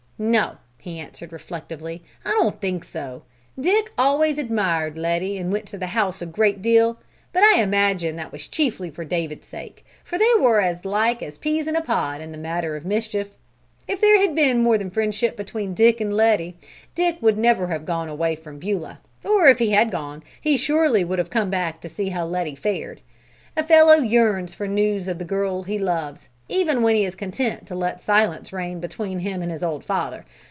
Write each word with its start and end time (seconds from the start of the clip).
"No," 0.23 0.57
he 0.77 0.99
answered 0.99 1.33
reflectively, 1.33 2.03
"I 2.23 2.29
don't 2.33 2.61
think 2.61 2.83
so. 2.83 3.23
Dick 3.59 3.91
always 3.97 4.37
admired 4.37 4.95
Letty 4.95 5.35
and 5.39 5.51
went 5.51 5.65
to 5.69 5.79
the 5.79 5.87
house 5.87 6.21
a 6.21 6.27
great 6.27 6.61
deal, 6.61 6.99
but 7.33 7.41
I 7.41 7.59
imagine 7.59 8.17
that 8.17 8.31
was 8.31 8.47
chiefly 8.47 8.91
for 8.91 9.03
David's 9.03 9.47
sake, 9.47 9.83
for 10.03 10.19
they 10.19 10.31
were 10.39 10.61
as 10.61 10.85
like 10.85 11.23
as 11.23 11.39
peas 11.39 11.65
in 11.65 11.75
a 11.75 11.81
pod 11.81 12.21
in 12.21 12.31
the 12.31 12.37
matter 12.37 12.75
of 12.75 12.85
mischief. 12.85 13.29
If 13.87 13.99
there 13.99 14.21
had 14.21 14.35
been 14.35 14.61
more 14.61 14.77
than 14.77 14.91
friendship 14.91 15.35
between 15.35 15.73
Dick 15.73 15.99
and 15.99 16.13
Letty, 16.13 16.55
Dick 16.93 17.17
would 17.19 17.39
never 17.39 17.65
have 17.69 17.83
gone 17.87 18.07
away 18.07 18.35
from 18.35 18.59
Beulah, 18.59 18.99
or 19.25 19.47
if 19.47 19.57
he 19.57 19.71
had 19.71 19.89
gone, 19.89 20.21
he 20.39 20.55
surely 20.55 21.03
would 21.03 21.17
have 21.17 21.31
come 21.31 21.49
back 21.49 21.81
to 21.81 21.89
see 21.89 22.09
how 22.09 22.25
Letty 22.27 22.53
fared. 22.53 23.01
A 23.57 23.63
fellow 23.63 23.95
yearns 23.95 24.53
for 24.53 24.67
news 24.67 25.07
of 25.07 25.17
the 25.17 25.25
girl 25.25 25.63
he 25.63 25.79
loves 25.79 26.27
even 26.49 26.81
when 26.83 26.97
he 26.97 27.05
is 27.05 27.15
content 27.15 27.65
to 27.65 27.73
let 27.73 28.01
silence 28.01 28.51
reign 28.51 28.77
between 28.81 29.19
him 29.19 29.41
and 29.41 29.49
his 29.49 29.63
old 29.63 29.85
father. 29.85 30.25